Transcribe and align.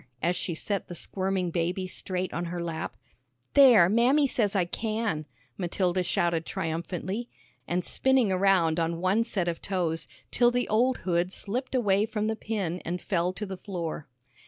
as 0.19 0.35
she 0.35 0.55
set 0.55 0.87
the 0.87 0.95
squirming 0.95 1.51
baby 1.51 1.85
straight 1.85 2.33
on 2.33 2.45
her 2.45 2.59
lap. 2.59 2.95
"There, 3.53 3.87
Mammy 3.87 4.25
says 4.25 4.55
I 4.55 4.65
can," 4.65 5.25
Matilda 5.59 6.01
shouted 6.01 6.43
triumphantly, 6.43 7.29
and 7.67 7.83
spinning 7.83 8.31
around 8.31 8.79
on 8.79 8.97
one 8.99 9.23
set 9.23 9.47
of 9.47 9.61
toes, 9.61 10.07
till 10.31 10.49
the 10.49 10.67
old 10.69 10.97
hood 11.05 11.31
slipped 11.31 11.75
away 11.75 12.07
from 12.07 12.25
the 12.25 12.35
pin 12.35 12.81
and 12.83 12.99
fell 12.99 13.31
to 13.33 13.45
the 13.45 13.57
floor. 13.57 14.07